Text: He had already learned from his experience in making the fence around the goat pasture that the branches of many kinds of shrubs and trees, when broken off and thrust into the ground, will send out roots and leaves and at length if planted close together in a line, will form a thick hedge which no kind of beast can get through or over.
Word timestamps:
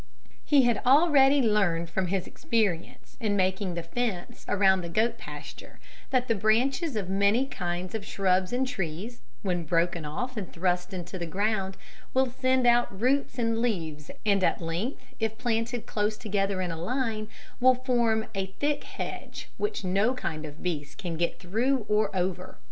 He 0.43 0.63
had 0.63 0.81
already 0.83 1.43
learned 1.43 1.87
from 1.87 2.07
his 2.07 2.25
experience 2.25 3.17
in 3.19 3.35
making 3.35 3.75
the 3.75 3.83
fence 3.83 4.43
around 4.47 4.81
the 4.81 4.89
goat 4.89 5.19
pasture 5.19 5.79
that 6.09 6.27
the 6.27 6.33
branches 6.33 6.95
of 6.95 7.07
many 7.07 7.45
kinds 7.45 7.93
of 7.93 8.03
shrubs 8.03 8.51
and 8.51 8.67
trees, 8.67 9.21
when 9.43 9.63
broken 9.63 10.03
off 10.03 10.37
and 10.37 10.51
thrust 10.51 10.91
into 10.91 11.19
the 11.19 11.27
ground, 11.27 11.77
will 12.15 12.25
send 12.31 12.65
out 12.65 12.99
roots 12.99 13.37
and 13.37 13.61
leaves 13.61 14.09
and 14.25 14.43
at 14.43 14.59
length 14.59 15.05
if 15.19 15.37
planted 15.37 15.85
close 15.85 16.17
together 16.17 16.61
in 16.61 16.71
a 16.71 16.81
line, 16.81 17.27
will 17.59 17.75
form 17.75 18.25
a 18.33 18.47
thick 18.47 18.83
hedge 18.83 19.49
which 19.57 19.83
no 19.83 20.15
kind 20.15 20.47
of 20.47 20.63
beast 20.63 20.97
can 20.97 21.15
get 21.15 21.37
through 21.37 21.85
or 21.87 22.09
over. 22.17 22.57